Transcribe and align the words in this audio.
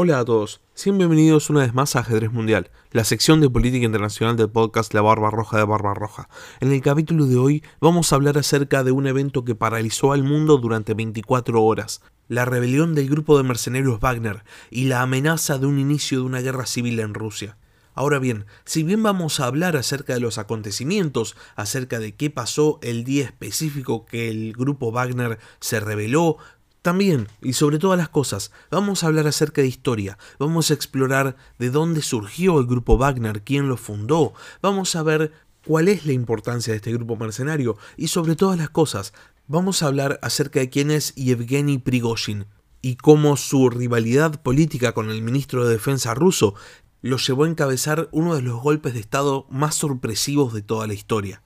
Hola 0.00 0.20
a 0.20 0.24
todos, 0.24 0.60
sean 0.74 0.96
bienvenidos 0.96 1.50
una 1.50 1.62
vez 1.62 1.74
más 1.74 1.96
a 1.96 1.98
Ajedrez 1.98 2.30
Mundial, 2.30 2.70
la 2.92 3.02
sección 3.02 3.40
de 3.40 3.50
política 3.50 3.84
internacional 3.84 4.36
del 4.36 4.48
podcast 4.48 4.94
La 4.94 5.02
Barba 5.02 5.28
Roja 5.28 5.58
de 5.58 5.64
Barba 5.64 5.92
Roja. 5.92 6.28
En 6.60 6.70
el 6.70 6.80
capítulo 6.82 7.26
de 7.26 7.36
hoy 7.36 7.64
vamos 7.80 8.12
a 8.12 8.14
hablar 8.14 8.38
acerca 8.38 8.84
de 8.84 8.92
un 8.92 9.08
evento 9.08 9.44
que 9.44 9.56
paralizó 9.56 10.12
al 10.12 10.22
mundo 10.22 10.58
durante 10.58 10.94
24 10.94 11.60
horas, 11.64 12.00
la 12.28 12.44
rebelión 12.44 12.94
del 12.94 13.10
grupo 13.10 13.36
de 13.36 13.42
mercenarios 13.42 13.98
Wagner 13.98 14.44
y 14.70 14.84
la 14.84 15.02
amenaza 15.02 15.58
de 15.58 15.66
un 15.66 15.80
inicio 15.80 16.20
de 16.20 16.26
una 16.26 16.42
guerra 16.42 16.66
civil 16.66 17.00
en 17.00 17.12
Rusia. 17.12 17.56
Ahora 17.98 18.20
bien, 18.20 18.46
si 18.64 18.84
bien 18.84 19.02
vamos 19.02 19.40
a 19.40 19.46
hablar 19.46 19.76
acerca 19.76 20.14
de 20.14 20.20
los 20.20 20.38
acontecimientos, 20.38 21.34
acerca 21.56 21.98
de 21.98 22.14
qué 22.14 22.30
pasó 22.30 22.78
el 22.80 23.02
día 23.02 23.24
específico 23.24 24.06
que 24.06 24.28
el 24.28 24.52
grupo 24.52 24.92
Wagner 24.92 25.40
se 25.58 25.80
rebeló, 25.80 26.36
también, 26.82 27.28
y 27.42 27.54
sobre 27.54 27.78
todas 27.78 27.98
las 27.98 28.08
cosas, 28.08 28.52
vamos 28.70 29.02
a 29.02 29.08
hablar 29.08 29.26
acerca 29.26 29.62
de 29.62 29.68
historia, 29.68 30.16
vamos 30.38 30.70
a 30.70 30.74
explorar 30.74 31.36
de 31.58 31.70
dónde 31.70 32.02
surgió 32.02 32.58
el 32.60 32.66
grupo 32.66 32.96
Wagner, 32.96 33.42
quién 33.42 33.68
lo 33.68 33.76
fundó, 33.76 34.32
vamos 34.62 34.94
a 34.96 35.02
ver 35.02 35.32
cuál 35.66 35.88
es 35.88 36.06
la 36.06 36.12
importancia 36.12 36.72
de 36.72 36.78
este 36.78 36.92
grupo 36.92 37.16
mercenario. 37.16 37.76
Y 37.96 38.08
sobre 38.08 38.36
todas 38.36 38.58
las 38.58 38.70
cosas, 38.70 39.12
vamos 39.46 39.82
a 39.82 39.86
hablar 39.86 40.18
acerca 40.22 40.60
de 40.60 40.70
quién 40.70 40.90
es 40.90 41.14
Yevgeny 41.14 41.78
Prigozhin 41.78 42.46
y 42.80 42.96
cómo 42.96 43.36
su 43.36 43.68
rivalidad 43.68 44.40
política 44.42 44.92
con 44.92 45.10
el 45.10 45.20
ministro 45.20 45.66
de 45.66 45.72
Defensa 45.72 46.14
ruso 46.14 46.54
lo 47.02 47.16
llevó 47.16 47.44
a 47.44 47.48
encabezar 47.48 48.08
uno 48.12 48.34
de 48.34 48.42
los 48.42 48.60
golpes 48.60 48.94
de 48.94 49.00
Estado 49.00 49.46
más 49.50 49.74
sorpresivos 49.74 50.52
de 50.52 50.62
toda 50.62 50.86
la 50.86 50.94
historia. 50.94 51.42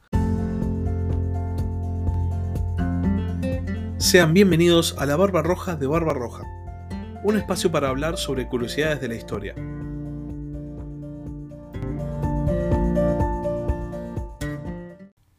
Sean 4.03 4.35
bienvenidos 4.35 4.97
a 4.99 5.07
la 5.07 5.15
Barba 5.15 5.43
Roja 5.43 5.77
de 5.77 5.87
Barba 5.87 6.13
Roja, 6.13 6.43
un 7.23 7.37
espacio 7.37 7.71
para 7.71 7.89
hablar 7.89 8.19
sobre 8.19 8.49
curiosidades 8.49 9.01
de 9.01 9.07
la 9.07 9.15
historia. 9.15 9.55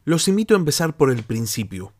Los 0.06 0.28
invito 0.28 0.54
a 0.54 0.58
empezar 0.58 0.96
por 0.96 1.10
el 1.10 1.24
principio. 1.24 1.92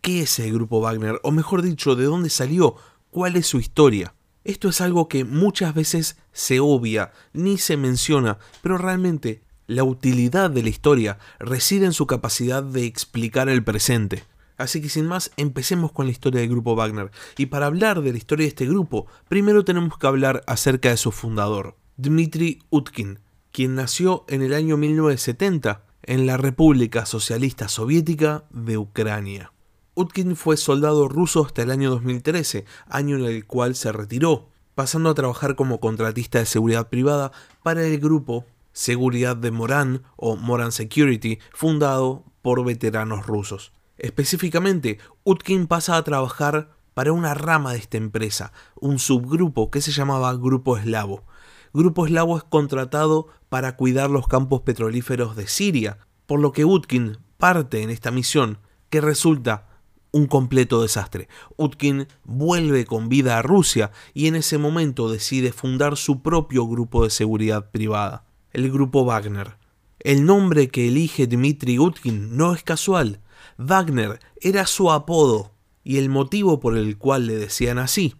¿Qué 0.00 0.22
es 0.22 0.38
el 0.38 0.54
grupo 0.54 0.80
Wagner? 0.80 1.20
O 1.24 1.30
mejor 1.30 1.60
dicho, 1.60 1.94
¿de 1.94 2.04
dónde 2.04 2.30
salió? 2.30 2.76
¿Cuál 3.10 3.36
es 3.36 3.46
su 3.46 3.58
historia? 3.58 4.14
Esto 4.44 4.70
es 4.70 4.80
algo 4.80 5.08
que 5.08 5.24
muchas 5.24 5.74
veces 5.74 6.16
se 6.32 6.58
obvia, 6.58 7.12
ni 7.34 7.58
se 7.58 7.76
menciona, 7.76 8.38
pero 8.62 8.78
realmente 8.78 9.42
la 9.66 9.84
utilidad 9.84 10.48
de 10.48 10.62
la 10.62 10.70
historia 10.70 11.18
reside 11.38 11.84
en 11.84 11.92
su 11.92 12.06
capacidad 12.06 12.62
de 12.62 12.86
explicar 12.86 13.50
el 13.50 13.62
presente. 13.62 14.24
Así 14.58 14.82
que 14.82 14.88
sin 14.88 15.06
más, 15.06 15.30
empecemos 15.36 15.92
con 15.92 16.06
la 16.06 16.12
historia 16.12 16.40
del 16.40 16.50
grupo 16.50 16.74
Wagner. 16.74 17.10
Y 17.38 17.46
para 17.46 17.66
hablar 17.66 18.02
de 18.02 18.12
la 18.12 18.18
historia 18.18 18.44
de 18.44 18.48
este 18.48 18.66
grupo, 18.66 19.06
primero 19.28 19.64
tenemos 19.64 19.96
que 19.96 20.06
hablar 20.06 20.42
acerca 20.46 20.90
de 20.90 20.96
su 20.96 21.12
fundador, 21.12 21.76
Dmitry 21.96 22.62
Utkin, 22.68 23.20
quien 23.52 23.76
nació 23.76 24.24
en 24.28 24.42
el 24.42 24.52
año 24.52 24.76
1970 24.76 25.84
en 26.02 26.26
la 26.26 26.36
República 26.36 27.06
Socialista 27.06 27.68
Soviética 27.68 28.44
de 28.50 28.78
Ucrania. 28.78 29.52
Utkin 29.94 30.36
fue 30.36 30.56
soldado 30.56 31.08
ruso 31.08 31.44
hasta 31.44 31.62
el 31.62 31.70
año 31.70 31.90
2013, 31.90 32.64
año 32.88 33.16
en 33.16 33.24
el 33.24 33.46
cual 33.46 33.74
se 33.74 33.92
retiró, 33.92 34.48
pasando 34.74 35.10
a 35.10 35.14
trabajar 35.14 35.54
como 35.54 35.80
contratista 35.80 36.38
de 36.38 36.46
seguridad 36.46 36.88
privada 36.88 37.32
para 37.62 37.84
el 37.84 37.98
grupo 37.98 38.44
Seguridad 38.72 39.36
de 39.36 39.50
Moran 39.50 40.02
o 40.16 40.36
Moran 40.36 40.70
Security, 40.70 41.40
fundado 41.52 42.24
por 42.42 42.64
veteranos 42.64 43.26
rusos. 43.26 43.72
Específicamente, 43.98 44.98
Utkin 45.24 45.66
pasa 45.66 45.96
a 45.96 46.04
trabajar 46.04 46.70
para 46.94 47.12
una 47.12 47.34
rama 47.34 47.72
de 47.72 47.78
esta 47.78 47.96
empresa, 47.96 48.52
un 48.80 48.98
subgrupo 48.98 49.70
que 49.70 49.80
se 49.80 49.92
llamaba 49.92 50.34
Grupo 50.34 50.76
Eslavo. 50.76 51.24
Grupo 51.72 52.06
Eslavo 52.06 52.36
es 52.36 52.44
contratado 52.44 53.28
para 53.48 53.76
cuidar 53.76 54.10
los 54.10 54.26
campos 54.26 54.62
petrolíferos 54.62 55.36
de 55.36 55.46
Siria, 55.46 55.98
por 56.26 56.40
lo 56.40 56.52
que 56.52 56.64
Utkin 56.64 57.18
parte 57.36 57.82
en 57.82 57.90
esta 57.90 58.10
misión 58.10 58.58
que 58.90 59.00
resulta 59.00 59.68
un 60.10 60.26
completo 60.26 60.82
desastre. 60.82 61.28
Utkin 61.56 62.06
vuelve 62.24 62.84
con 62.84 63.08
vida 63.08 63.38
a 63.38 63.42
Rusia 63.42 63.90
y 64.14 64.26
en 64.26 64.36
ese 64.36 64.58
momento 64.58 65.10
decide 65.10 65.52
fundar 65.52 65.96
su 65.96 66.22
propio 66.22 66.66
grupo 66.66 67.04
de 67.04 67.10
seguridad 67.10 67.70
privada, 67.70 68.24
el 68.52 68.70
grupo 68.70 69.04
Wagner. 69.04 69.56
El 70.00 70.24
nombre 70.24 70.68
que 70.68 70.88
elige 70.88 71.26
Dmitry 71.26 71.78
Utkin 71.78 72.36
no 72.36 72.54
es 72.54 72.62
casual, 72.62 73.20
Wagner 73.58 74.20
era 74.40 74.66
su 74.66 74.90
apodo 74.90 75.52
y 75.84 75.98
el 75.98 76.08
motivo 76.08 76.60
por 76.60 76.76
el 76.76 76.96
cual 76.96 77.26
le 77.26 77.36
decían 77.36 77.78
así 77.78 78.14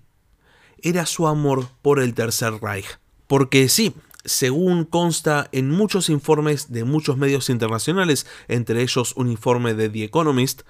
era 0.82 1.06
su 1.06 1.26
amor 1.26 1.68
por 1.82 2.00
el 2.00 2.14
Tercer 2.14 2.54
Reich. 2.60 2.98
Porque 3.26 3.68
sí, 3.68 3.94
según 4.24 4.84
consta 4.84 5.48
en 5.52 5.70
muchos 5.70 6.08
informes 6.08 6.70
de 6.72 6.84
muchos 6.84 7.16
medios 7.16 7.50
internacionales, 7.50 8.26
entre 8.48 8.82
ellos 8.82 9.14
un 9.16 9.30
informe 9.30 9.74
de 9.74 9.88
The 9.88 10.04
Economist, 10.04 10.62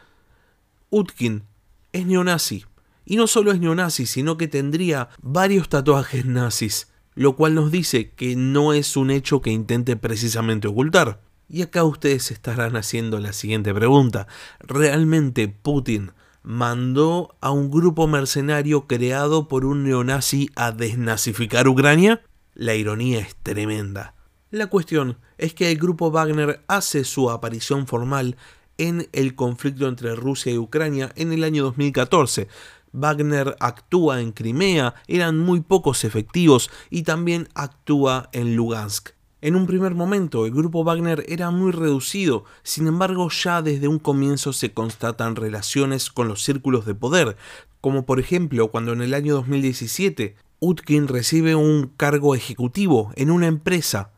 Utkin 0.91 1.45
es 1.93 2.07
neonazi. 2.07 2.65
Y 3.05 3.17
no 3.17 3.27
solo 3.27 3.53
es 3.53 3.61
neonazi, 3.61 4.07
sino 4.07 4.37
que 4.37 4.49
tendría 4.49 5.09
varios 5.23 5.69
tatuajes 5.69 6.27
nazis, 6.27 6.89
lo 7.15 7.37
cual 7.37 7.55
nos 7.55 7.71
dice 7.71 8.11
que 8.11 8.37
no 8.37 8.73
es 8.73 8.97
un 8.97 9.11
hecho 9.11 9.41
que 9.41 9.51
intente 9.51 9.97
precisamente 9.97 10.69
ocultar. 10.69 11.21
Y 11.48 11.62
acá 11.62 11.84
ustedes 11.84 12.31
estarán 12.31 12.76
haciendo 12.76 13.19
la 13.20 13.32
siguiente 13.32 13.72
pregunta. 13.72 14.26
¿Realmente 14.60 15.48
Putin 15.48 16.12
mandó 16.42 17.36
a 17.41 17.50
un 17.50 17.70
grupo 17.70 18.06
mercenario 18.06 18.86
creado 18.86 19.48
por 19.48 19.64
un 19.64 19.84
neonazi 19.84 20.50
a 20.56 20.72
desnazificar 20.72 21.66
Ucrania? 21.66 22.22
La 22.54 22.75
ironía 22.75 23.20
es 23.20 23.34
tremenda. 23.36 24.14
La 24.50 24.66
cuestión 24.66 25.19
es 25.38 25.54
que 25.54 25.70
el 25.70 25.78
grupo 25.78 26.10
Wagner 26.10 26.62
hace 26.69 27.04
su 27.04 27.31
aparición 27.31 27.86
formal 27.86 28.36
en 28.76 29.09
el 29.12 29.34
conflicto 29.34 29.88
entre 29.88 30.15
Rusia 30.16 30.53
y 30.53 30.59
Ucrania 30.59 31.12
en 31.16 31.32
el 31.32 31.44
año 31.44 31.65
2014. 31.65 32.48
Wagner 32.92 33.56
actúa 33.60 34.20
en 34.20 34.32
Crimea, 34.32 34.94
eran 35.06 35.38
muy 35.38 35.60
pocos 35.60 36.04
efectivos 36.04 36.70
y 36.91 37.03
también 37.03 37.48
actúa 37.54 38.28
en 38.32 38.56
Lugansk. 38.56 39.18
En 39.41 39.54
un 39.54 39.66
primer 39.66 39.94
momento 39.94 40.47
el 40.47 40.53
grupo 40.53 40.82
Wagner 40.82 41.25
era 41.28 41.53
muy 41.53 41.71
reducido, 41.71 42.44
sin 42.65 42.88
embargo 42.88 43.28
ya 43.31 43.62
desde 43.62 43.87
un 43.87 44.00
comienzo 44.00 44.53
se 44.53 44.72
constatan 44.72 45.37
relaciones 45.37 46.10
con 46.10 46.26
los 46.26 46.43
círculos 46.43 46.87
de 46.87 46.97
poder, 46.97 47.37
como 47.81 48.04
por 48.04 48.19
ejemplo 48.19 48.72
cuando 48.72 48.93
en 48.93 49.00
el 49.00 49.15
año 49.15 49.34
2017 49.34 50.34
Utkin 50.59 51.06
recibe 51.06 51.54
un 51.54 51.93
cargo 51.97 52.34
ejecutivo 52.34 53.12
en 53.15 53.31
una 53.31 53.47
empresa 53.47 54.10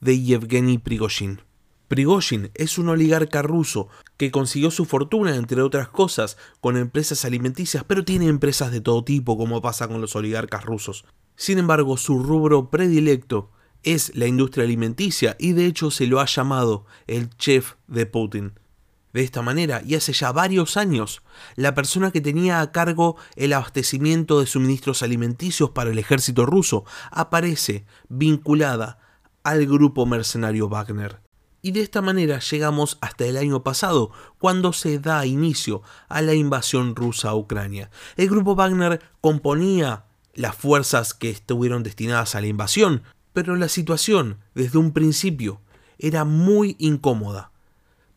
de 0.00 0.20
Yevgeny 0.20 0.78
Prigozhin. 0.78 1.40
Prigozhin 1.86 2.50
es 2.54 2.78
un 2.78 2.88
oligarca 2.88 3.42
ruso 3.42 3.86
que 4.16 4.32
consiguió 4.32 4.72
su 4.72 4.86
fortuna, 4.86 5.36
entre 5.36 5.62
otras 5.62 5.88
cosas, 5.88 6.36
con 6.60 6.76
empresas 6.76 7.24
alimenticias, 7.24 7.84
pero 7.84 8.04
tiene 8.04 8.26
empresas 8.26 8.72
de 8.72 8.80
todo 8.80 9.04
tipo, 9.04 9.38
como 9.38 9.62
pasa 9.62 9.86
con 9.86 10.00
los 10.00 10.16
oligarcas 10.16 10.64
rusos. 10.64 11.04
Sin 11.36 11.58
embargo, 11.58 11.96
su 11.96 12.18
rubro 12.18 12.70
predilecto 12.70 13.50
es 13.82 14.14
la 14.14 14.26
industria 14.26 14.64
alimenticia 14.64 15.36
y 15.38 15.52
de 15.52 15.66
hecho 15.66 15.90
se 15.90 16.06
lo 16.06 16.20
ha 16.20 16.26
llamado 16.26 16.86
el 17.06 17.30
chef 17.36 17.74
de 17.86 18.06
Putin. 18.06 18.52
De 19.12 19.22
esta 19.22 19.40
manera, 19.40 19.82
y 19.84 19.94
hace 19.94 20.12
ya 20.12 20.32
varios 20.32 20.76
años, 20.76 21.22
la 21.56 21.74
persona 21.74 22.10
que 22.10 22.20
tenía 22.20 22.60
a 22.60 22.72
cargo 22.72 23.16
el 23.36 23.54
abastecimiento 23.54 24.38
de 24.38 24.46
suministros 24.46 25.02
alimenticios 25.02 25.70
para 25.70 25.90
el 25.90 25.98
ejército 25.98 26.44
ruso 26.44 26.84
aparece 27.10 27.86
vinculada 28.08 28.98
al 29.44 29.66
grupo 29.66 30.04
mercenario 30.04 30.68
Wagner. 30.68 31.20
Y 31.62 31.72
de 31.72 31.80
esta 31.80 32.02
manera 32.02 32.38
llegamos 32.38 32.98
hasta 33.00 33.24
el 33.24 33.36
año 33.36 33.64
pasado, 33.64 34.10
cuando 34.38 34.72
se 34.72 34.98
da 34.98 35.26
inicio 35.26 35.82
a 36.08 36.22
la 36.22 36.34
invasión 36.34 36.94
rusa 36.94 37.30
a 37.30 37.34
Ucrania. 37.34 37.90
El 38.16 38.28
grupo 38.28 38.54
Wagner 38.54 39.00
componía 39.20 40.04
las 40.34 40.54
fuerzas 40.54 41.14
que 41.14 41.30
estuvieron 41.30 41.82
destinadas 41.82 42.36
a 42.36 42.40
la 42.40 42.46
invasión, 42.46 43.02
pero 43.38 43.54
la 43.54 43.68
situación, 43.68 44.38
desde 44.56 44.78
un 44.78 44.90
principio, 44.90 45.60
era 45.96 46.24
muy 46.24 46.74
incómoda. 46.80 47.52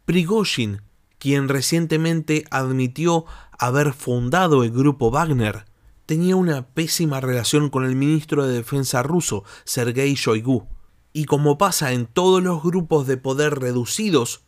Prigozhin, 0.06 0.82
quien 1.20 1.48
recientemente 1.48 2.44
admitió 2.50 3.26
haber 3.60 3.94
fundado 3.94 4.64
el 4.64 4.72
grupo 4.72 5.12
Wagner, 5.12 5.66
tenía 6.08 6.36
una 6.36 6.66
pésima 6.70 7.22
relación 7.22 7.70
con 7.70 7.86
el 7.86 7.96
ministro 7.96 8.48
de 8.48 8.56
Defensa 8.56 9.04
ruso, 9.04 9.44
Sergei 9.64 10.16
Shoigu. 10.16 10.66
Y 11.14 11.26
como 11.26 11.60
pasa 11.60 11.92
en 11.92 12.08
todos 12.08 12.42
los 12.42 12.64
grupos 12.64 13.06
de 13.06 13.18
poder 13.18 13.60
reducidos, 13.60 14.42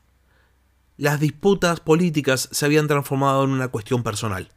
las 0.98 1.20
disputas 1.20 1.82
políticas 1.82 2.50
se 2.52 2.66
habían 2.66 2.88
transformado 2.88 3.44
en 3.44 3.52
una 3.52 3.68
cuestión 3.68 4.02
personal. 4.02 4.52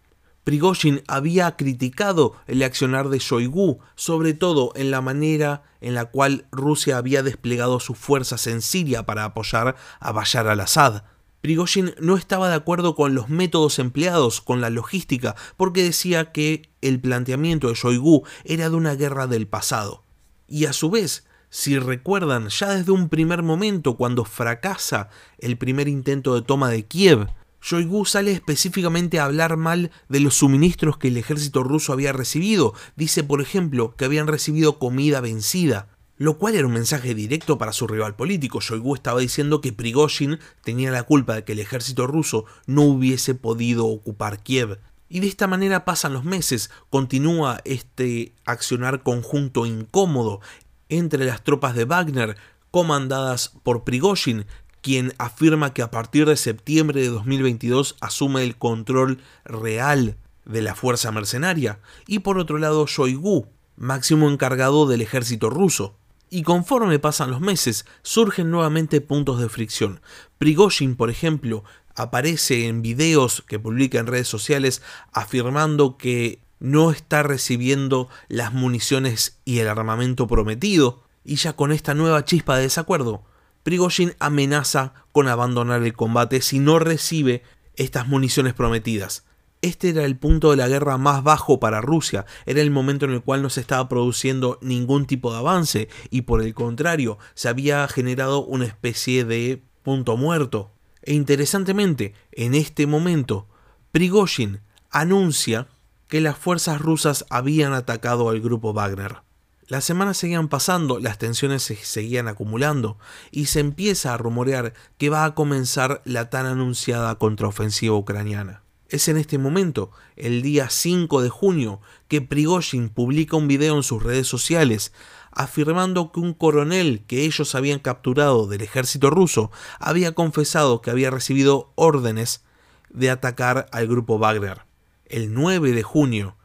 Prigozhin 0.47 1.03
había 1.09 1.57
criticado 1.57 2.35
el 2.47 2.63
accionar 2.63 3.09
de 3.09 3.19
Shoigu, 3.19 3.81
sobre 3.97 4.33
todo 4.33 4.71
en 4.77 4.93
la 4.93 5.01
manera 5.01 5.65
en 5.81 5.95
la 5.97 6.05
cual 6.05 6.47
Rusia 6.53 6.99
había 6.99 7.25
desplegado 7.25 7.81
sus 7.81 7.99
fuerzas 7.99 8.47
en 8.47 8.63
Siria 8.63 9.05
para 9.05 9.25
apoyar 9.25 9.75
a 9.99 10.13
Bashar 10.13 10.47
al-Assad. 10.47 11.03
Prigozhin 11.41 11.97
no 12.01 12.17
estaba 12.17 12.49
de 12.49 12.55
acuerdo 12.55 12.95
con 12.95 13.17
los 13.17 13.29
métodos 13.29 13.81
empleados, 13.81 14.41
con 14.41 14.61
la 14.61 14.71
logística, 14.71 15.35
porque 15.57 15.83
decía 15.83 16.31
que 16.31 16.71
el 16.81 17.01
planteamiento 17.01 17.67
de 17.67 17.75
Shoigu 17.75 18.23
era 18.45 18.71
de 18.71 18.77
una 18.77 18.95
guerra 18.95 19.27
del 19.27 19.49
pasado. 19.49 20.05
Y 20.47 20.67
a 20.67 20.73
su 20.73 20.91
vez, 20.91 21.27
si 21.51 21.77
recuerdan, 21.77 22.51
ya 22.51 22.71
desde 22.71 22.93
un 22.93 23.09
primer 23.09 23.43
momento, 23.43 23.97
cuando 23.97 24.25
fracasa 24.25 25.09
el 25.39 25.59
primer 25.59 25.89
intento 25.89 26.37
de 26.37 26.43
toma 26.43 26.71
de 26.71 26.85
Kiev, 26.87 27.27
Shoigu 27.67 28.05
sale 28.05 28.31
específicamente 28.31 29.19
a 29.19 29.25
hablar 29.25 29.57
mal 29.57 29.91
de 30.09 30.21
los 30.21 30.37
suministros 30.37 30.99
que 30.99 31.09
el 31.09 31.17
ejército 31.17 31.65
ruso 31.65 31.93
había 31.93 32.13
recibido. 32.13 32.75
Dice, 32.95 33.25
por 33.25 33.41
ejemplo, 33.41 33.97
que 33.97 34.05
habían 34.05 34.29
recibido 34.29 34.79
comida 34.79 35.21
vencida, 35.21 35.89
lo 36.17 36.39
cual 36.39 36.55
era 36.55 36.69
un 36.69 36.75
mensaje 36.75 37.13
directo 37.13 37.59
para 37.59 37.73
su 37.73 37.89
rival 37.89 38.15
político. 38.15 38.61
Shoigu 38.61 38.95
estaba 38.95 39.19
diciendo 39.19 39.61
que 39.61 39.73
Prigozhin 39.73 40.39
tenía 40.63 40.93
la 40.93 41.03
culpa 41.03 41.35
de 41.35 41.43
que 41.43 41.55
el 41.55 41.59
ejército 41.59 42.07
ruso 42.07 42.45
no 42.67 42.83
hubiese 42.83 43.35
podido 43.35 43.87
ocupar 43.87 44.45
Kiev. 44.45 44.79
Y 45.09 45.19
de 45.19 45.27
esta 45.27 45.49
manera 45.49 45.85
pasan 45.85 46.13
los 46.13 46.23
meses, 46.23 46.71
continúa 46.89 47.63
este 47.65 48.33
accionar 48.45 49.03
conjunto 49.03 49.67
incómodo 49.67 50.41
entre 50.89 51.25
las 51.25 51.43
tropas 51.43 51.75
de 51.75 51.85
Wagner, 51.85 52.37
comandadas 52.71 53.55
por 53.65 53.83
Prigozhin, 53.83 54.47
quien 54.87 55.15
afirma 55.19 55.75
que 55.75 55.83
a 55.83 55.91
partir 55.91 56.27
de 56.27 56.37
septiembre 56.37 57.01
de 57.01 57.09
2022 57.09 57.97
asume 58.01 58.45
el 58.45 58.55
control 58.55 59.19
real 59.45 60.17
de 60.45 60.63
la 60.63 60.77
fuerza 60.77 61.11
mercenaria, 61.11 61.81
y 62.07 62.21
por 62.21 62.39
otro 62.39 62.59
lado 62.59 62.87
Shoigu, 62.87 63.49
máximo 63.75 64.31
encargado 64.31 64.87
del 64.87 65.03
ejército 65.03 65.51
ruso. 65.51 65.97
Y 66.31 66.45
conforme 66.45 67.01
pasan 67.01 67.33
los 67.33 67.41
meses, 67.41 67.85
surgen 68.03 68.53
nuevamente 68.53 69.01
puntos 69.01 69.41
de 69.41 69.49
fricción. 69.49 70.01
Prigozhin, 70.39 70.95
por 70.95 71.11
ejemplo, 71.11 71.65
aparece 71.97 72.69
en 72.69 72.81
videos 72.81 73.43
que 73.49 73.59
publica 73.59 73.99
en 73.99 74.07
redes 74.07 74.29
sociales 74.29 74.83
afirmando 75.13 75.97
que 75.97 76.39
no 76.61 76.93
está 76.93 77.25
recibiendo 77.25 78.09
las 78.29 78.53
municiones 78.53 79.41
y 79.45 79.59
el 79.59 79.67
armamento 79.67 80.29
prometido, 80.29 81.03
y 81.25 81.35
ya 81.35 81.55
con 81.55 81.73
esta 81.73 81.93
nueva 81.93 82.25
chispa 82.25 82.55
de 82.57 82.63
desacuerdo, 82.63 83.25
Prigozhin 83.67 84.15
amenaza 84.21 84.95
con 85.11 85.27
abandonar 85.27 85.83
el 85.83 85.93
combate 85.93 86.41
si 86.41 86.61
no 86.61 86.79
recibe 86.79 87.43
estas 87.75 88.07
municiones 88.07 88.55
prometidas. 88.55 89.25
Este 89.61 89.89
era 89.89 90.05
el 90.05 90.17
punto 90.17 90.53
de 90.53 90.57
la 90.57 90.69
guerra 90.69 90.99
más 90.99 91.25
bajo 91.25 91.59
para 91.59 91.81
Rusia, 91.81 92.27
era 92.45 92.61
el 92.61 92.71
momento 92.71 93.07
en 93.07 93.11
el 93.11 93.23
cual 93.23 93.43
no 93.43 93.51
se 93.51 93.61
estaba 93.61 93.89
produciendo 93.89 94.61
ningún 94.63 95.05
tipo 95.07 95.33
de 95.33 95.39
avance 95.39 95.89
y 96.11 96.23
por 96.23 96.43
el 96.43 96.55
contrario 96.55 97.19
se 97.35 97.49
había 97.49 97.89
generado 97.89 98.45
una 98.45 98.67
especie 98.67 99.25
de 99.25 99.65
punto 99.83 100.17
muerto. 100.17 100.71
E 101.03 101.15
interesantemente, 101.15 102.15
en 102.31 102.55
este 102.55 102.87
momento, 102.87 103.49
Prigozhin 103.91 104.61
anuncia 104.93 105.67
que 106.07 106.21
las 106.21 106.39
fuerzas 106.39 106.81
rusas 106.81 107.27
habían 107.31 107.73
atacado 107.73 108.29
al 108.31 108.41
grupo 108.41 108.73
Wagner. 108.73 109.26
Las 109.69 109.85
semanas 109.85 110.17
seguían 110.17 110.49
pasando, 110.49 111.01
las 111.01 111.19
tensiones 111.19 111.65
se 111.65 111.75
seguían 111.75 112.29
acumulando 112.29 112.99
y 113.33 113.47
se 113.47 113.59
empieza 113.59 114.15
a 114.15 114.17
rumorear 114.17 114.75
que 114.97 115.11
va 115.11 115.25
a 115.25 115.35
comenzar 115.35 116.03
la 116.05 116.31
tan 116.31 116.47
anunciada 116.47 117.17
contraofensiva 117.17 117.97
ucraniana. 117.97 118.63
Es 118.89 119.09
en 119.09 119.17
este 119.17 119.39
momento, 119.39 119.91
el 120.15 120.43
día 120.43 120.71
5 120.71 121.21
de 121.21 121.31
junio, 121.31 121.81
que 122.07 122.23
Prigozhin 122.23 122.89
publica 122.89 123.37
un 123.37 123.49
video 123.49 123.77
en 123.77 123.83
sus 123.83 124.05
redes 124.05 124.29
sociales 124.29 124.93
afirmando 125.33 126.13
que 126.13 126.21
un 126.21 126.33
coronel 126.33 127.03
que 127.09 127.25
ellos 127.25 127.57
habían 127.57 127.81
capturado 127.81 128.47
del 128.47 128.63
ejército 128.63 129.11
ruso 129.11 129.51
había 129.81 130.13
confesado 130.13 130.81
que 130.81 130.93
había 130.93 131.11
recibido 131.11 131.73
órdenes 131.75 132.45
de 132.91 133.11
atacar 133.11 133.67
al 133.73 133.89
grupo 133.89 134.21
Wagner. 134.21 134.63
El 135.07 135.35
9 135.35 135.73
de 135.73 135.83
junio, 135.83 136.36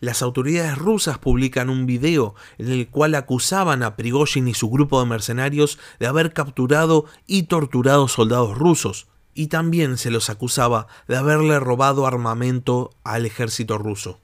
las 0.00 0.22
autoridades 0.22 0.78
rusas 0.78 1.18
publican 1.18 1.70
un 1.70 1.86
video 1.86 2.34
en 2.58 2.70
el 2.70 2.88
cual 2.88 3.14
acusaban 3.14 3.82
a 3.82 3.96
Prigozhin 3.96 4.48
y 4.48 4.54
su 4.54 4.70
grupo 4.70 5.00
de 5.00 5.06
mercenarios 5.06 5.78
de 5.98 6.06
haber 6.06 6.32
capturado 6.32 7.06
y 7.26 7.44
torturado 7.44 8.08
soldados 8.08 8.56
rusos, 8.56 9.08
y 9.34 9.48
también 9.48 9.98
se 9.98 10.10
los 10.10 10.30
acusaba 10.30 10.88
de 11.06 11.16
haberle 11.16 11.60
robado 11.60 12.06
armamento 12.06 12.90
al 13.04 13.26
ejército 13.26 13.78
ruso. 13.78 14.20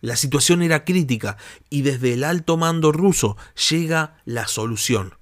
La 0.00 0.16
situación 0.16 0.62
era 0.62 0.84
crítica 0.84 1.36
y 1.68 1.82
desde 1.82 2.14
el 2.14 2.24
alto 2.24 2.56
mando 2.56 2.92
ruso 2.92 3.36
llega 3.70 4.18
la 4.24 4.48
solución. 4.48 5.14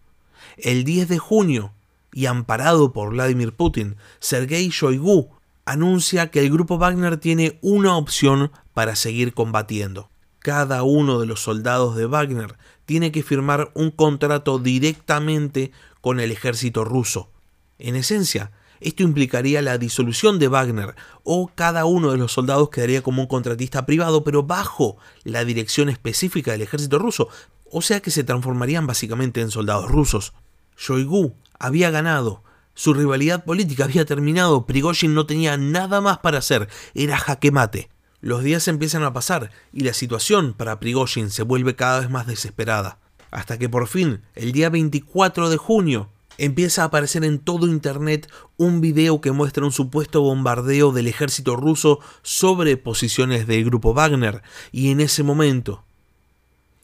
El 0.56 0.84
10 0.84 1.08
de 1.08 1.18
junio, 1.18 1.72
y 2.12 2.26
amparado 2.26 2.92
por 2.92 3.10
Vladimir 3.10 3.52
Putin, 3.52 3.96
Sergei 4.18 4.68
Shoigu 4.70 5.30
anuncia 5.70 6.30
que 6.30 6.40
el 6.40 6.50
grupo 6.50 6.78
Wagner 6.78 7.18
tiene 7.18 7.58
una 7.60 7.96
opción 7.96 8.50
para 8.72 8.96
seguir 8.96 9.34
combatiendo. 9.34 10.10
Cada 10.38 10.82
uno 10.82 11.20
de 11.20 11.26
los 11.26 11.42
soldados 11.42 11.94
de 11.94 12.06
Wagner 12.06 12.56
tiene 12.86 13.12
que 13.12 13.22
firmar 13.22 13.70
un 13.74 13.90
contrato 13.90 14.58
directamente 14.58 15.72
con 16.00 16.20
el 16.20 16.32
ejército 16.32 16.84
ruso. 16.84 17.30
En 17.78 17.96
esencia, 17.96 18.50
esto 18.80 19.02
implicaría 19.02 19.60
la 19.60 19.76
disolución 19.76 20.38
de 20.38 20.48
Wagner 20.48 20.94
o 21.22 21.50
cada 21.54 21.84
uno 21.84 22.12
de 22.12 22.16
los 22.16 22.32
soldados 22.32 22.70
quedaría 22.70 23.02
como 23.02 23.20
un 23.20 23.28
contratista 23.28 23.84
privado 23.84 24.24
pero 24.24 24.44
bajo 24.44 24.96
la 25.24 25.44
dirección 25.44 25.90
específica 25.90 26.52
del 26.52 26.62
ejército 26.62 26.98
ruso, 26.98 27.28
o 27.70 27.82
sea 27.82 28.00
que 28.00 28.10
se 28.10 28.24
transformarían 28.24 28.86
básicamente 28.86 29.42
en 29.42 29.50
soldados 29.50 29.90
rusos. 29.90 30.32
Shoigu 30.78 31.34
había 31.58 31.90
ganado, 31.90 32.42
su 32.78 32.94
rivalidad 32.94 33.44
política 33.44 33.86
había 33.86 34.04
terminado, 34.04 34.64
Prigozhin 34.64 35.12
no 35.12 35.26
tenía 35.26 35.56
nada 35.56 36.00
más 36.00 36.18
para 36.18 36.38
hacer, 36.38 36.68
era 36.94 37.18
jaque 37.18 37.50
mate. 37.50 37.90
Los 38.20 38.44
días 38.44 38.68
empiezan 38.68 39.02
a 39.02 39.12
pasar 39.12 39.50
y 39.72 39.80
la 39.80 39.92
situación 39.92 40.54
para 40.54 40.78
Prigozhin 40.78 41.30
se 41.30 41.42
vuelve 41.42 41.74
cada 41.74 41.98
vez 41.98 42.08
más 42.08 42.28
desesperada. 42.28 43.00
Hasta 43.32 43.58
que 43.58 43.68
por 43.68 43.88
fin, 43.88 44.20
el 44.36 44.52
día 44.52 44.70
24 44.70 45.50
de 45.50 45.56
junio, 45.56 46.08
empieza 46.38 46.82
a 46.82 46.84
aparecer 46.84 47.24
en 47.24 47.40
todo 47.40 47.66
Internet 47.66 48.30
un 48.56 48.80
video 48.80 49.20
que 49.20 49.32
muestra 49.32 49.64
un 49.64 49.72
supuesto 49.72 50.22
bombardeo 50.22 50.92
del 50.92 51.08
ejército 51.08 51.56
ruso 51.56 51.98
sobre 52.22 52.76
posiciones 52.76 53.48
del 53.48 53.64
grupo 53.64 53.92
Wagner. 53.92 54.40
Y 54.70 54.92
en 54.92 55.00
ese 55.00 55.24
momento, 55.24 55.82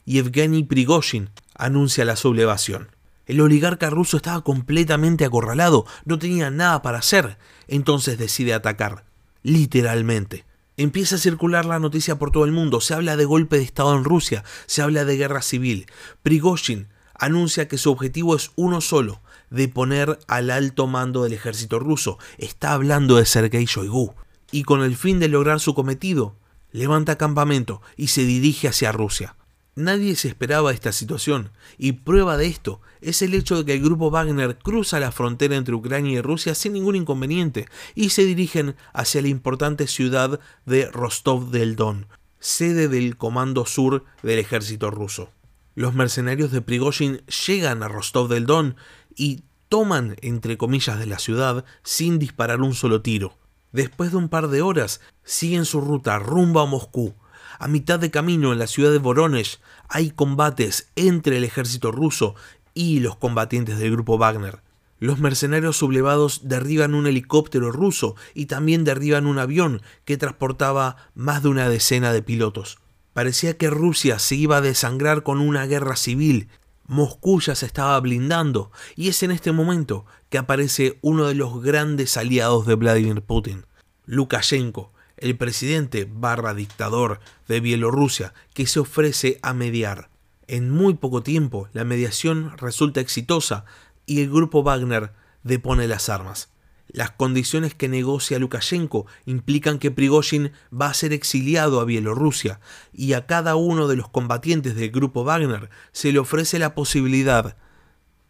Yevgeny 0.03 0.63
Prigozhin 0.63 1.29
anuncia 1.53 2.03
la 2.03 2.17
sublevación. 2.17 2.94
El 3.25 3.41
oligarca 3.41 3.89
ruso 3.89 4.17
estaba 4.17 4.43
completamente 4.43 5.25
acorralado, 5.25 5.85
no 6.05 6.19
tenía 6.19 6.51
nada 6.51 6.81
para 6.81 6.99
hacer, 6.99 7.37
entonces 7.67 8.17
decide 8.17 8.53
atacar, 8.53 9.05
literalmente. 9.41 10.45
Empieza 10.77 11.15
a 11.15 11.19
circular 11.19 11.65
la 11.65 11.79
noticia 11.79 12.19
por 12.19 12.31
todo 12.31 12.45
el 12.45 12.51
mundo, 12.51 12.81
se 12.81 12.93
habla 12.93 13.15
de 13.15 13.25
golpe 13.25 13.57
de 13.57 13.63
Estado 13.63 13.95
en 13.95 14.03
Rusia, 14.03 14.43
se 14.65 14.81
habla 14.81 15.05
de 15.05 15.17
guerra 15.17 15.41
civil. 15.41 15.85
Prigozhin 16.21 16.87
anuncia 17.17 17.67
que 17.67 17.77
su 17.77 17.91
objetivo 17.91 18.35
es 18.35 18.51
uno 18.55 18.81
solo, 18.81 19.21
de 19.49 19.67
poner 19.69 20.19
al 20.27 20.49
alto 20.51 20.87
mando 20.87 21.23
del 21.23 21.33
ejército 21.33 21.79
ruso. 21.79 22.19
Está 22.37 22.73
hablando 22.73 23.15
de 23.15 23.25
Sergei 23.25 23.65
Shoigu. 23.65 24.13
Y 24.51 24.63
con 24.63 24.83
el 24.83 24.95
fin 24.95 25.19
de 25.19 25.29
lograr 25.29 25.59
su 25.59 25.73
cometido, 25.73 26.35
levanta 26.71 27.17
campamento 27.17 27.81
y 27.95 28.07
se 28.07 28.25
dirige 28.25 28.67
hacia 28.67 28.91
Rusia. 28.91 29.35
Nadie 29.77 30.15
se 30.15 30.29
esperaba 30.29 30.71
esta 30.71 30.93
situación, 30.93 31.51
y 31.77 31.91
prueba 31.91 32.37
de 32.37 32.47
esto 32.47 32.79
es 33.01 33.21
el 33.21 33.33
hecho 33.33 33.57
de 33.57 33.65
que 33.65 33.73
el 33.73 33.83
grupo 33.83 34.09
Wagner 34.09 34.57
cruza 34.57 35.01
la 35.01 35.11
frontera 35.11 35.57
entre 35.57 35.75
Ucrania 35.75 36.13
y 36.13 36.21
Rusia 36.21 36.55
sin 36.55 36.71
ningún 36.71 36.95
inconveniente 36.95 37.67
y 37.93 38.11
se 38.11 38.23
dirigen 38.23 38.77
hacia 38.93 39.21
la 39.21 39.27
importante 39.27 39.87
ciudad 39.87 40.39
de 40.65 40.89
Rostov 40.91 41.49
del 41.49 41.75
Don, 41.75 42.07
sede 42.39 42.87
del 42.87 43.17
Comando 43.17 43.65
Sur 43.65 44.05
del 44.23 44.39
ejército 44.39 44.91
ruso. 44.91 45.29
Los 45.73 45.93
mercenarios 45.93 46.53
de 46.53 46.61
Prigozhin 46.61 47.17
llegan 47.45 47.83
a 47.83 47.89
Rostov 47.89 48.29
del 48.29 48.45
Don 48.45 48.77
y 49.13 49.43
toman, 49.67 50.15
entre 50.21 50.57
comillas, 50.57 50.99
de 50.99 51.05
la 51.05 51.19
ciudad 51.19 51.65
sin 51.83 52.17
disparar 52.17 52.61
un 52.61 52.75
solo 52.75 53.01
tiro. 53.01 53.37
Después 53.73 54.11
de 54.11 54.17
un 54.17 54.29
par 54.29 54.47
de 54.47 54.61
horas, 54.61 55.01
siguen 55.25 55.65
su 55.65 55.81
ruta 55.81 56.17
rumbo 56.17 56.61
a 56.61 56.65
Moscú, 56.65 57.13
a 57.59 57.67
mitad 57.67 57.99
de 57.99 58.11
camino 58.11 58.53
en 58.53 58.59
la 58.59 58.67
ciudad 58.67 58.91
de 58.91 58.97
Voronezh 58.97 59.59
hay 59.89 60.11
combates 60.11 60.91
entre 60.95 61.37
el 61.37 61.43
ejército 61.43 61.91
ruso 61.91 62.35
y 62.73 62.99
los 62.99 63.15
combatientes 63.15 63.79
del 63.79 63.91
grupo 63.91 64.17
Wagner. 64.17 64.61
Los 64.99 65.19
mercenarios 65.19 65.77
sublevados 65.77 66.47
derriban 66.47 66.95
un 66.95 67.05
helicóptero 67.05 67.71
ruso 67.71 68.15
y 68.33 68.45
también 68.45 68.83
derriban 68.83 69.27
un 69.27 69.39
avión 69.39 69.81
que 70.05 70.17
transportaba 70.17 70.95
más 71.15 71.43
de 71.43 71.49
una 71.49 71.69
decena 71.69 72.13
de 72.13 72.21
pilotos. 72.21 72.79
Parecía 73.13 73.57
que 73.57 73.69
Rusia 73.69 74.19
se 74.19 74.35
iba 74.35 74.57
a 74.57 74.61
desangrar 74.61 75.23
con 75.23 75.39
una 75.39 75.65
guerra 75.65 75.95
civil. 75.95 76.49
Moscú 76.87 77.41
ya 77.41 77.55
se 77.55 77.65
estaba 77.65 77.99
blindando 77.99 78.71
y 78.95 79.09
es 79.09 79.23
en 79.23 79.31
este 79.31 79.51
momento 79.51 80.05
que 80.29 80.37
aparece 80.37 80.97
uno 81.01 81.27
de 81.27 81.35
los 81.35 81.61
grandes 81.61 82.15
aliados 82.17 82.65
de 82.65 82.75
Vladimir 82.75 83.21
Putin, 83.21 83.65
Lukashenko, 84.05 84.93
el 85.17 85.37
presidente 85.37 86.07
barra 86.09 86.53
dictador 86.53 87.19
de 87.47 87.59
Bielorrusia, 87.59 88.33
que 88.53 88.67
se 88.67 88.79
ofrece 88.79 89.39
a 89.41 89.53
mediar. 89.53 90.09
En 90.47 90.69
muy 90.69 90.93
poco 90.93 91.23
tiempo 91.23 91.69
la 91.73 91.83
mediación 91.83 92.55
resulta 92.57 92.99
exitosa 92.99 93.65
y 94.05 94.21
el 94.21 94.29
grupo 94.29 94.63
Wagner 94.63 95.11
depone 95.43 95.87
las 95.87 96.09
armas. 96.09 96.49
Las 96.87 97.11
condiciones 97.11 97.73
que 97.73 97.89
negocia 97.89 98.39
Lukashenko 98.39 99.07
implican 99.25 99.79
que 99.79 99.91
Prigozhin 99.91 100.51
va 100.71 100.87
a 100.87 100.93
ser 100.93 101.13
exiliado 101.13 101.81
a 101.81 101.85
Bielorrusia 101.85 102.59
y 102.93 103.13
a 103.13 103.25
cada 103.25 103.55
uno 103.55 103.87
de 103.87 103.95
los 103.95 104.07
combatientes 104.07 104.75
del 104.75 104.91
grupo 104.91 105.23
Wagner 105.23 105.69
se 105.91 106.11
le 106.11 106.19
ofrece 106.19 106.59
la 106.59 106.75
posibilidad 106.75 107.57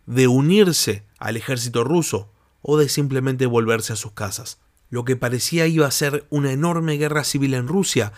de 0.06 0.28
unirse 0.28 1.04
al 1.20 1.38
ejército 1.38 1.84
ruso 1.84 2.32
o 2.62 2.78
de 2.78 2.90
simplemente 2.90 3.46
volverse 3.46 3.94
a 3.94 3.98
sus 3.98 4.14
casas. 4.14 4.60
Lo 4.90 5.06
que 5.06 5.16
parecía 5.16 5.68
iba 5.68 5.88
a 5.88 5.92
ser 5.92 6.26
una 6.30 6.52
enorme 6.52 6.98
guerra 6.98 7.24
civil 7.24 7.54
en 7.54 7.68
Rusia 7.68 8.14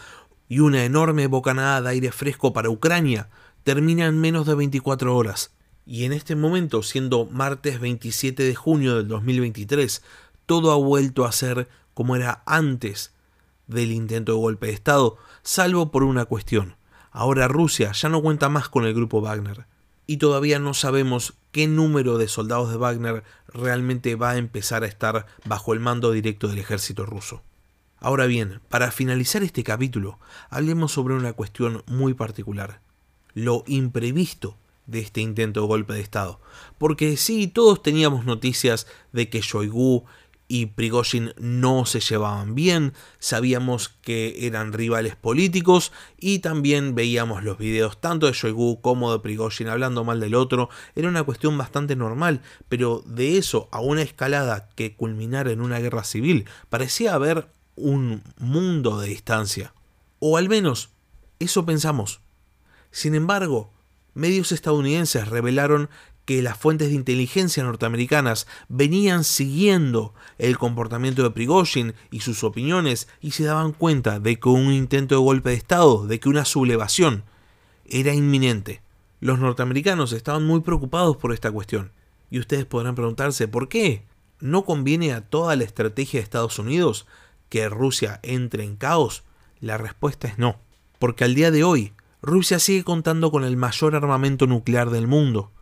y 0.50 0.60
una 0.60 0.84
enorme 0.84 1.28
bocanada 1.28 1.82
de 1.82 1.90
aire 1.90 2.12
fresco 2.12 2.54
para 2.54 2.70
Ucrania 2.70 3.30
termina 3.64 4.06
en 4.06 4.20
menos 4.20 4.46
de 4.46 4.56
24 4.56 5.16
horas. 5.16 5.52
Y 5.86 6.04
en 6.04 6.14
este 6.14 6.36
momento, 6.36 6.84
siendo 6.84 7.26
martes 7.26 7.80
27 7.80 8.44
de 8.44 8.56
junio 8.56 8.96
del 8.96 9.08
2023, 9.08 10.02
todo 10.46 10.72
ha 10.72 10.76
vuelto 10.76 11.26
a 11.26 11.32
ser 11.32 11.70
como 11.94 12.16
era 12.16 12.44
antes 12.46 13.14
del 13.68 13.92
intento 13.92 14.34
de 14.34 14.40
golpe 14.40 14.68
de 14.68 14.74
Estado, 14.74 15.18
salvo 15.44 15.92
por 15.92 16.04
una 16.04 16.26
cuestión. 16.26 16.76
Ahora 17.12 17.48
Rusia 17.48 17.92
ya 17.94 18.10
no 18.10 18.22
cuenta 18.22 18.50
más 18.50 18.70
con 18.70 18.86
el 18.86 18.94
grupo 18.94 19.22
Wagner 19.22 19.66
y 20.08 20.18
todavía 20.18 20.58
no 20.58 20.74
sabemos 20.74 21.36
qué 21.52 21.68
número 21.68 22.18
de 22.18 22.30
soldados 22.30 22.72
de 22.72 22.78
Wagner 22.78 23.24
realmente 23.50 24.16
va 24.16 24.32
a 24.32 24.38
empezar 24.38 24.84
a 24.84 24.88
estar 24.88 25.28
bajo 25.46 25.74
el 25.74 25.82
mando 25.82 26.12
directo 26.12 26.48
del 26.48 26.60
ejército 26.60 27.06
ruso. 27.06 27.44
Ahora 28.00 28.26
bien, 28.26 28.62
para 28.70 28.92
finalizar 28.92 29.44
este 29.44 29.64
capítulo, 29.64 30.20
hablemos 30.50 30.94
sobre 30.94 31.16
una 31.16 31.34
cuestión 31.34 31.84
muy 31.88 32.14
particular, 32.14 32.80
lo 33.34 33.64
imprevisto 33.68 34.56
de 34.86 35.00
este 35.00 35.20
intento 35.22 35.62
de 35.62 35.68
golpe 35.68 35.94
de 35.94 36.02
Estado. 36.02 36.40
Porque 36.78 37.18
sí, 37.18 37.48
todos 37.48 37.84
teníamos 37.84 38.24
noticias 38.26 38.88
de 39.12 39.30
que 39.30 39.42
Shoigu 39.42 40.06
y 40.48 40.68
Prigozhin 40.68 41.34
no 41.38 41.86
se 41.86 42.00
llevaban 42.00 42.56
bien, 42.56 42.94
sabíamos 43.20 43.90
que 43.90 44.48
eran 44.48 44.74
rivales 44.74 45.16
políticos 45.16 45.92
y 46.18 46.40
también 46.40 46.96
veíamos 46.96 47.44
los 47.44 47.58
videos 47.58 48.00
tanto 48.00 48.28
de 48.28 48.34
Shoigu 48.34 48.82
como 48.82 49.12
de 49.12 49.20
Prigozhin 49.20 49.68
hablando 49.68 50.04
mal 50.04 50.20
del 50.20 50.36
otro, 50.36 50.70
era 50.96 51.10
una 51.10 51.24
cuestión 51.24 51.58
bastante 51.58 51.96
normal, 51.96 52.42
pero 52.70 53.04
de 53.06 53.38
eso 53.38 53.68
a 53.72 53.80
una 53.80 54.02
escalada 54.02 54.70
que 54.76 54.96
culminara 54.96 55.52
en 55.52 55.62
una 55.62 55.80
guerra 55.80 56.04
civil, 56.04 56.46
parecía 56.70 57.14
haber 57.14 57.50
un 57.76 58.24
mundo 58.38 59.00
de 59.00 59.10
distancia. 59.10 59.74
O 60.20 60.38
al 60.38 60.50
menos, 60.50 60.90
eso 61.40 61.66
pensamos. 61.66 62.22
Sin 62.90 63.14
embargo, 63.16 63.72
medios 64.14 64.52
estadounidenses 64.52 65.28
revelaron 65.28 65.90
que 66.28 66.42
las 66.42 66.58
fuentes 66.58 66.90
de 66.90 66.96
inteligencia 66.96 67.64
norteamericanas 67.64 68.48
venían 68.68 69.24
siguiendo 69.24 70.14
el 70.38 70.58
comportamiento 70.58 71.24
de 71.24 71.32
Prigozhin 71.32 71.94
y 72.12 72.20
sus 72.20 72.44
opiniones 72.44 73.08
y 73.22 73.32
se 73.32 73.46
daban 73.46 73.72
cuenta 73.72 74.20
de 74.20 74.38
que 74.38 74.50
un 74.50 74.74
intento 74.74 75.16
de 75.16 75.22
golpe 75.22 75.52
de 75.52 75.56
Estado, 75.56 76.06
de 76.06 76.20
que 76.20 76.28
una 76.28 76.44
sublevación 76.44 77.24
era 77.86 78.14
inminente. 78.14 78.82
Los 79.22 79.40
norteamericanos 79.40 80.12
estaban 80.12 80.46
muy 80.46 80.60
preocupados 80.60 81.16
por 81.16 81.32
esta 81.32 81.50
cuestión. 81.50 81.94
Y 82.30 82.40
ustedes 82.40 82.66
podrán 82.66 82.96
preguntarse, 82.96 83.48
¿por 83.48 83.70
qué? 83.70 84.04
¿No 84.42 84.66
conviene 84.66 85.14
a 85.14 85.22
toda 85.22 85.56
la 85.56 85.64
estrategia 85.64 86.20
de 86.20 86.26
Estados 86.26 86.60
Unidos 86.60 87.08
que 87.48 87.70
Rusia 87.70 88.20
entre 88.22 88.66
en 88.66 88.76
caos? 88.76 89.24
La 89.62 89.78
respuesta 89.78 90.28
es 90.28 90.38
no. 90.38 90.60
Porque 91.00 91.24
al 91.24 91.36
día 91.36 91.52
de 91.52 91.64
hoy, 91.64 91.94
Rusia 92.22 92.60
sigue 92.60 92.84
contando 92.84 93.32
con 93.32 93.46
el 93.46 93.56
mayor 93.56 93.96
armamento 93.96 94.46
nuclear 94.46 94.90
del 94.90 95.08
mundo 95.08 95.54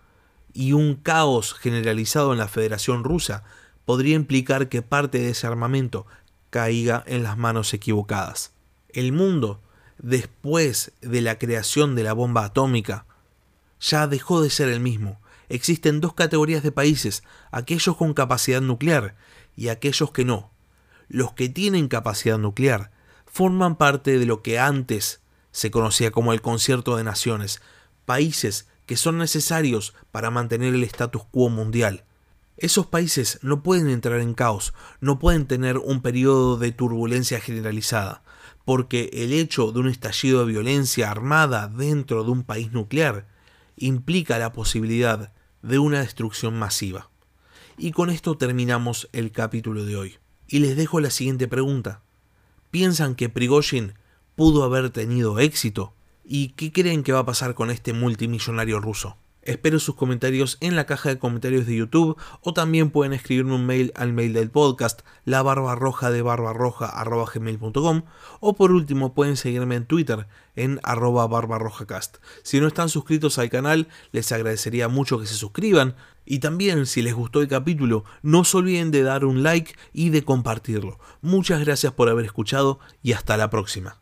y 0.55 0.71
un 0.71 0.95
caos 0.95 1.53
generalizado 1.53 2.31
en 2.31 2.39
la 2.39 2.47
Federación 2.47 3.03
Rusa 3.03 3.43
podría 3.83 4.15
implicar 4.15 4.69
que 4.69 4.81
parte 4.81 5.19
de 5.19 5.31
ese 5.31 5.45
armamento 5.45 6.07
caiga 6.49 7.03
en 7.05 7.23
las 7.23 7.37
manos 7.37 7.73
equivocadas. 7.73 8.53
El 8.87 9.11
mundo, 9.11 9.61
después 9.97 10.93
de 11.01 11.21
la 11.21 11.37
creación 11.37 11.93
de 11.93 12.03
la 12.03 12.13
bomba 12.13 12.45
atómica, 12.45 13.05
ya 13.81 14.07
dejó 14.07 14.41
de 14.41 14.49
ser 14.49 14.69
el 14.69 14.79
mismo. 14.79 15.19
Existen 15.49 15.99
dos 15.99 16.13
categorías 16.13 16.63
de 16.63 16.71
países, 16.71 17.23
aquellos 17.51 17.97
con 17.97 18.13
capacidad 18.13 18.61
nuclear 18.61 19.15
y 19.57 19.67
aquellos 19.67 20.11
que 20.11 20.23
no. 20.23 20.51
Los 21.09 21.33
que 21.33 21.49
tienen 21.49 21.89
capacidad 21.89 22.37
nuclear 22.37 22.91
forman 23.25 23.75
parte 23.75 24.17
de 24.17 24.25
lo 24.25 24.41
que 24.41 24.57
antes 24.57 25.19
se 25.51 25.69
conocía 25.69 26.11
como 26.11 26.31
el 26.31 26.41
concierto 26.41 26.95
de 26.95 27.03
naciones, 27.03 27.61
países 28.05 28.67
que 28.85 28.97
son 28.97 29.17
necesarios 29.17 29.93
para 30.11 30.31
mantener 30.31 30.73
el 30.73 30.83
status 30.83 31.23
quo 31.31 31.49
mundial. 31.49 32.03
Esos 32.57 32.87
países 32.87 33.39
no 33.41 33.63
pueden 33.63 33.89
entrar 33.89 34.19
en 34.21 34.33
caos, 34.33 34.73
no 35.01 35.19
pueden 35.19 35.45
tener 35.45 35.77
un 35.77 36.01
periodo 36.01 36.57
de 36.57 36.71
turbulencia 36.71 37.41
generalizada, 37.41 38.23
porque 38.63 39.09
el 39.13 39.33
hecho 39.33 39.71
de 39.71 39.79
un 39.79 39.89
estallido 39.89 40.39
de 40.45 40.53
violencia 40.53 41.11
armada 41.11 41.67
dentro 41.67 42.23
de 42.23 42.31
un 42.31 42.43
país 42.43 42.71
nuclear 42.71 43.27
implica 43.75 44.39
la 44.39 44.53
posibilidad 44.53 45.33
de 45.61 45.79
una 45.79 45.99
destrucción 45.99 46.57
masiva. 46.57 47.09
Y 47.77 47.91
con 47.91 48.09
esto 48.09 48.37
terminamos 48.37 49.09
el 49.11 49.31
capítulo 49.31 49.83
de 49.83 49.97
hoy. 49.97 50.17
Y 50.47 50.59
les 50.59 50.77
dejo 50.77 51.01
la 51.01 51.09
siguiente 51.09 51.47
pregunta. 51.47 52.01
¿Piensan 52.71 53.15
que 53.15 53.27
Prigozhin 53.29 53.95
pudo 54.35 54.63
haber 54.63 54.91
tenido 54.91 55.39
éxito 55.39 55.93
¿Y 56.27 56.49
qué 56.49 56.71
creen 56.71 57.03
que 57.03 57.13
va 57.13 57.19
a 57.19 57.25
pasar 57.25 57.53
con 57.53 57.69
este 57.69 57.93
multimillonario 57.93 58.79
ruso? 58.79 59.17
Espero 59.43 59.77
sus 59.77 59.93
comentarios 59.93 60.57
en 60.59 60.75
la 60.75 60.87
caja 60.87 61.09
de 61.09 61.19
comentarios 61.19 61.67
de 61.67 61.75
YouTube 61.75 62.17
o 62.41 62.53
también 62.53 62.89
pueden 62.89 63.13
escribirme 63.13 63.53
un 63.53 63.67
mail 63.67 63.91
al 63.95 64.11
mail 64.11 64.33
del 64.33 64.49
podcast 64.49 65.01
la 65.23 65.43
de 65.43 66.23
gmail.com 67.35 68.01
o 68.39 68.55
por 68.55 68.71
último 68.71 69.13
pueden 69.13 69.37
seguirme 69.37 69.75
en 69.75 69.85
Twitter 69.85 70.25
en 70.55 70.79
arroba 70.81 71.27
barbarrojacast. 71.27 72.17
Si 72.41 72.59
no 72.59 72.65
están 72.65 72.89
suscritos 72.89 73.37
al 73.37 73.51
canal 73.51 73.87
les 74.11 74.31
agradecería 74.31 74.87
mucho 74.87 75.19
que 75.19 75.27
se 75.27 75.35
suscriban 75.35 75.95
y 76.25 76.39
también 76.39 76.87
si 76.87 77.03
les 77.03 77.13
gustó 77.13 77.41
el 77.41 77.47
capítulo 77.47 78.03
no 78.23 78.45
se 78.45 78.57
olviden 78.57 78.89
de 78.89 79.03
dar 79.03 79.25
un 79.25 79.43
like 79.43 79.75
y 79.93 80.09
de 80.09 80.23
compartirlo. 80.23 80.97
Muchas 81.21 81.63
gracias 81.63 81.93
por 81.93 82.09
haber 82.09 82.25
escuchado 82.25 82.79
y 83.03 83.13
hasta 83.13 83.37
la 83.37 83.51
próxima. 83.51 84.01